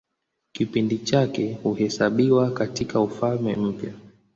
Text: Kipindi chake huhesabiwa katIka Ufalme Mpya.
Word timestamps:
Kipindi 0.51 0.97
chake 0.97 1.53
huhesabiwa 1.63 2.51
katIka 2.51 2.99
Ufalme 3.01 3.55
Mpya. 3.55 3.93